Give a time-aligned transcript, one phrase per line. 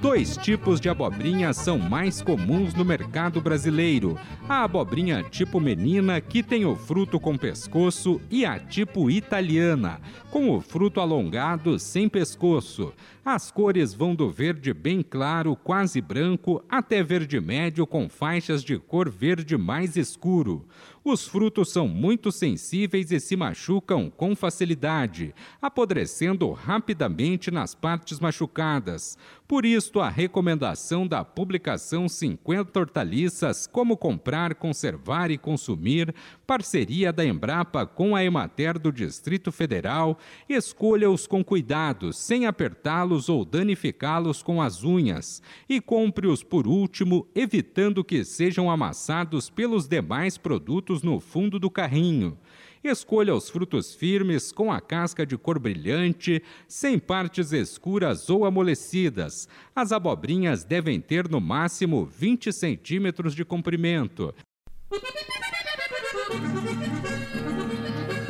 [0.00, 4.18] Dois tipos de abobrinha são mais comuns no mercado brasileiro:
[4.48, 10.00] a abobrinha tipo menina, que tem o fruto com pescoço, e a tipo italiana,
[10.30, 12.94] com o fruto alongado sem pescoço.
[13.22, 18.78] As cores vão do verde bem claro, quase branco, até verde médio com faixas de
[18.78, 20.66] cor verde mais escuro.
[21.02, 29.16] Os frutos são muito sensíveis e se machucam com facilidade, apodrecendo rapidamente nas partes machucadas.
[29.48, 36.14] Por isto, a recomendação da publicação 50 hortaliças Como comprar, conservar e consumir,
[36.46, 43.44] parceria da Embrapa com a Emater do Distrito Federal, escolha-os com cuidado, sem apertá-los ou
[43.44, 50.89] danificá-los com as unhas, e compre-os por último, evitando que sejam amassados pelos demais produtos
[51.02, 52.36] no fundo do carrinho.
[52.82, 59.48] Escolha os frutos firmes com a casca de cor brilhante, sem partes escuras ou amolecidas.
[59.76, 64.34] As abobrinhas devem ter no máximo 20 centímetros de comprimento.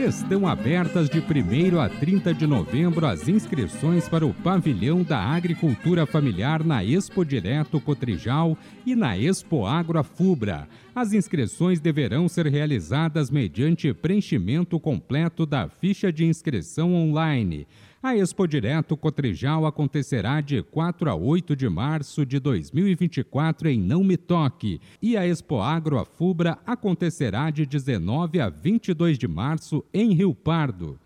[0.00, 6.06] Estão abertas de 1 a 30 de novembro as inscrições para o Pavilhão da Agricultura
[6.06, 8.56] Familiar na Expo Direto Cotrijal
[8.86, 10.66] e na Expo Agro Fubra.
[10.94, 17.66] As inscrições deverão ser realizadas mediante preenchimento completo da ficha de inscrição online.
[18.02, 24.02] A Expo Direto Cotrijal acontecerá de 4 a 8 de março de 2024 em Não
[24.02, 30.14] Me Toque e a Expo Agro Afubra acontecerá de 19 a 22 de março em
[30.14, 30.98] Rio Pardo.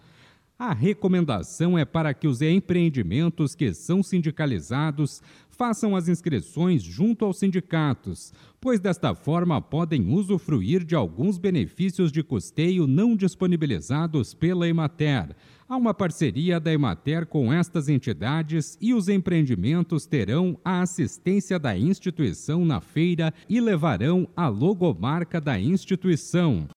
[0.56, 5.20] A recomendação é para que os empreendimentos que são sindicalizados
[5.54, 12.22] façam as inscrições junto aos sindicatos, pois desta forma podem usufruir de alguns benefícios de
[12.22, 15.34] custeio não disponibilizados pela Emater.
[15.66, 21.76] Há uma parceria da Emater com estas entidades e os empreendimentos terão a assistência da
[21.76, 26.68] instituição na feira e levarão a logomarca da instituição.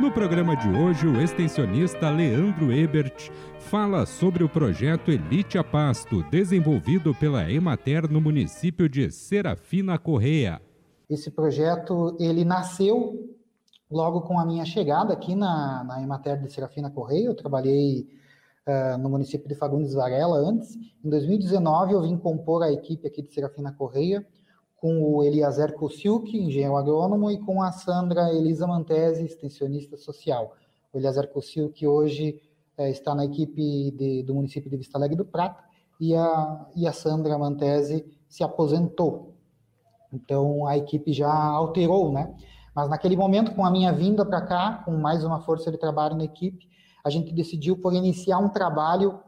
[0.08, 6.24] No programa de hoje, o extensionista Leandro Ebert fala sobre o projeto Elite a Pasto,
[6.32, 10.62] desenvolvido pela Emater no município de Serafina Correia.
[11.10, 13.36] Esse projeto ele nasceu
[13.92, 17.26] logo com a minha chegada aqui na, na Emater de Serafina Correia.
[17.26, 18.08] Eu trabalhei
[18.66, 20.74] uh, no município de Fagundes Varela antes.
[21.04, 24.26] Em 2019 eu vim compor a equipe aqui de Serafina Correia
[24.78, 30.56] com o Eliazer Kosiuk, engenheiro agrônomo, e com a Sandra Elisa Mantese, extensionista social.
[30.94, 32.40] O Eliazer Kosiuk hoje
[32.78, 35.64] é, está na equipe de, do município de Vista Alegre do Prata,
[36.00, 39.36] e a, e a Sandra Mantese se aposentou.
[40.14, 42.34] Então a equipe já alterou, né?
[42.76, 46.16] Mas naquele momento, com a minha vinda para cá, com mais uma força de trabalho
[46.16, 46.70] na equipe,
[47.04, 49.20] a gente decidiu por iniciar um trabalho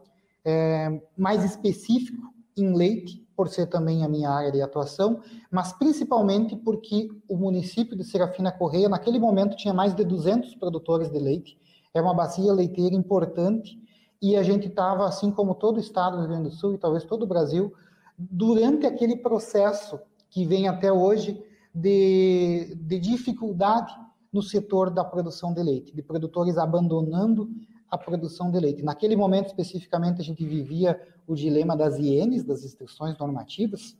[0.44, 6.54] é, mais específico em leite, por ser também a minha área de atuação, mas principalmente
[6.56, 11.58] porque o município de Serafina Correia, naquele momento, tinha mais de 200 produtores de leite,
[11.94, 13.82] é uma bacia leiteira importante,
[14.20, 16.78] e a gente estava, assim como todo o estado do Rio Grande do Sul e
[16.78, 17.72] talvez todo o Brasil,
[18.18, 19.98] durante aquele processo
[20.28, 21.42] que vem até hoje
[21.74, 23.94] de, de dificuldade
[24.30, 27.48] no setor da produção de leite, de produtores abandonando
[27.90, 28.82] a produção de leite.
[28.82, 33.96] Naquele momento, especificamente, a gente vivia o dilema das INs, das restrições normativas,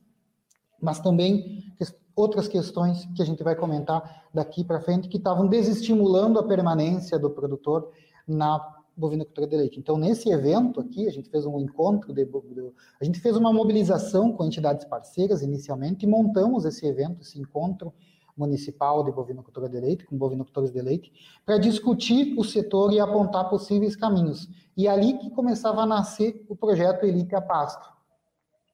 [0.81, 1.65] mas também
[2.15, 7.19] outras questões que a gente vai comentar daqui para frente que estavam desestimulando a permanência
[7.19, 7.91] do produtor
[8.27, 9.79] na bovinocultura de leite.
[9.79, 12.29] Então, nesse evento aqui, a gente fez um encontro, de,
[13.01, 17.93] a gente fez uma mobilização com entidades parceiras inicialmente e montamos esse evento, esse encontro
[18.41, 21.13] municipal de bovinocultura de leite, com bovinocultores de leite,
[21.45, 24.49] para discutir o setor e apontar possíveis caminhos.
[24.77, 27.87] E é ali que começava a nascer o projeto Elite a Pasto.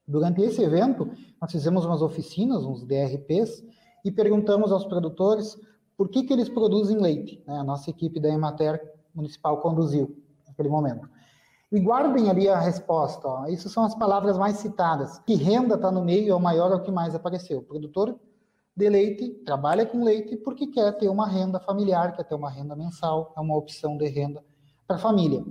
[0.07, 3.63] Durante esse evento, nós fizemos umas oficinas, uns DRPs,
[4.05, 5.59] e perguntamos aos produtores
[5.97, 7.43] por que, que eles produzem leite.
[7.45, 7.59] Né?
[7.59, 8.81] A nossa equipe da Emater
[9.13, 10.15] municipal conduziu
[10.47, 11.09] naquele momento.
[11.69, 13.27] E guardem ali a resposta.
[13.27, 13.47] Ó.
[13.47, 15.19] Isso são as palavras mais citadas.
[15.19, 17.59] Que renda está no meio é o maior, é o que mais apareceu.
[17.59, 18.17] O produtor
[18.77, 22.75] de leite trabalha com leite porque quer ter uma renda familiar, quer ter uma renda
[22.75, 24.45] mensal, é uma opção de renda
[24.85, 25.43] para a família.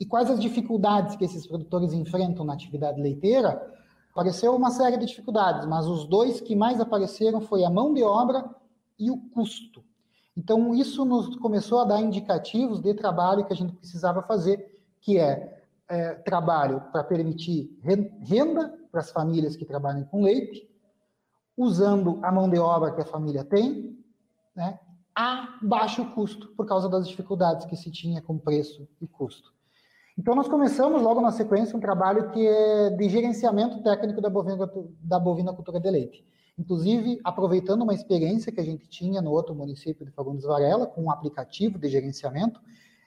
[0.00, 3.60] E quais as dificuldades que esses produtores enfrentam na atividade leiteira?
[4.10, 8.02] Apareceu uma série de dificuldades, mas os dois que mais apareceram foi a mão de
[8.02, 8.48] obra
[8.98, 9.84] e o custo.
[10.34, 15.18] Então, isso nos começou a dar indicativos de trabalho que a gente precisava fazer, que
[15.18, 17.78] é, é trabalho para permitir
[18.22, 20.70] renda para as famílias que trabalham com leite,
[21.60, 23.98] usando a mão de obra que a família tem,
[24.56, 24.78] né,
[25.14, 29.52] a baixo custo, por causa das dificuldades que se tinha com preço e custo.
[30.18, 34.70] Então, nós começamos logo na sequência um trabalho que é de gerenciamento técnico da bovina,
[35.02, 36.24] da bovina cultura de leite.
[36.58, 41.04] Inclusive, aproveitando uma experiência que a gente tinha no outro município de Fagundes Varela, com
[41.04, 42.60] um aplicativo de gerenciamento,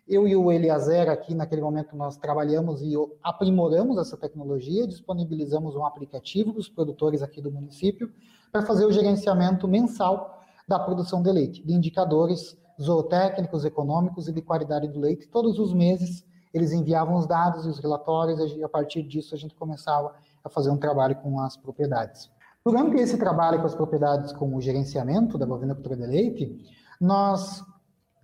[0.08, 5.86] eu e o Eliazer aqui, naquele momento, nós trabalhamos e aprimoramos essa tecnologia, disponibilizamos um
[5.86, 8.12] aplicativo para os produtores aqui do município
[8.52, 14.42] para fazer o gerenciamento mensal da produção de leite, de indicadores zootécnicos, econômicos e de
[14.42, 15.28] qualidade do leite.
[15.28, 19.38] Todos os meses eles enviavam os dados e os relatórios e a partir disso a
[19.38, 20.14] gente começava
[20.44, 22.30] a fazer um trabalho com as propriedades.
[22.64, 26.66] Durante esse trabalho com as propriedades com o gerenciamento da bovinocultura de leite,
[27.02, 27.64] nós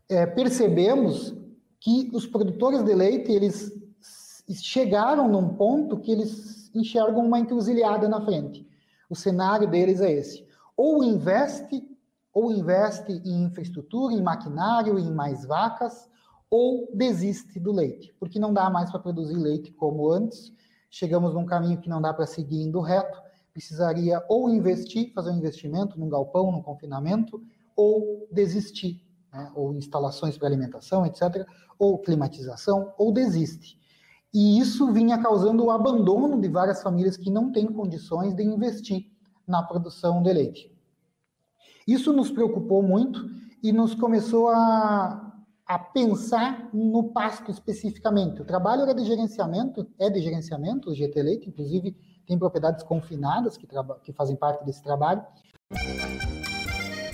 [0.07, 1.35] é, percebemos
[1.79, 3.71] que os produtores de leite eles
[4.61, 8.68] chegaram num ponto que eles enxergam uma encruzilhada na frente.
[9.09, 11.83] O cenário deles é esse: ou investe,
[12.33, 16.09] ou investe em infraestrutura, em maquinário, em mais vacas,
[16.49, 20.51] ou desiste do leite, porque não dá mais para produzir leite como antes.
[20.92, 25.37] Chegamos num caminho que não dá para seguir indo reto precisaria ou investir, fazer um
[25.37, 27.42] investimento num galpão, num confinamento,
[27.75, 29.01] ou desistir,
[29.31, 29.52] né?
[29.56, 31.45] ou instalações para alimentação, etc.,
[31.78, 33.80] ou climatização, ou desiste.
[34.33, 39.07] E isso vinha causando o abandono de várias famílias que não têm condições de investir
[39.48, 40.71] na produção de leite.
[41.88, 43.28] Isso nos preocupou muito
[43.64, 45.33] e nos começou a,
[45.66, 48.42] a pensar no pasto especificamente.
[48.42, 53.57] O trabalho era de gerenciamento, é de gerenciamento, o GT Leite, inclusive tem propriedades confinadas
[53.57, 53.68] que,
[54.04, 55.24] que fazem parte desse trabalho.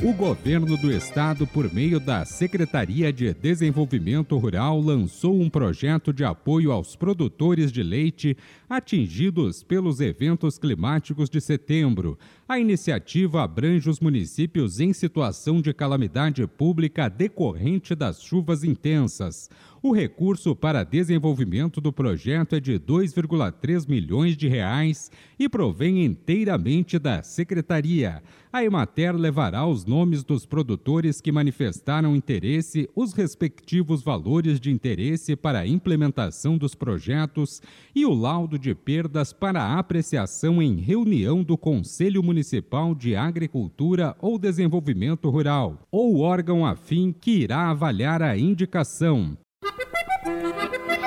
[0.04, 6.24] O governo do estado, por meio da Secretaria de Desenvolvimento Rural, lançou um projeto de
[6.24, 8.38] apoio aos produtores de leite
[8.70, 12.20] atingidos pelos eventos climáticos de setembro.
[12.48, 19.50] A iniciativa abrange os municípios em situação de calamidade pública decorrente das chuvas intensas.
[19.88, 26.98] O recurso para desenvolvimento do projeto é de 2,3 milhões de reais e provém inteiramente
[26.98, 28.24] da secretaria.
[28.52, 35.36] A Emater levará os nomes dos produtores que manifestaram interesse, os respectivos valores de interesse
[35.36, 37.62] para a implementação dos projetos
[37.94, 44.40] e o laudo de perdas para apreciação em reunião do Conselho Municipal de Agricultura ou
[44.40, 49.38] Desenvolvimento Rural, ou órgão afim que irá avaliar a indicação.